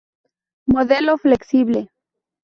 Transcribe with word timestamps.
Modelo 0.65 1.15
flexible. 1.19 1.87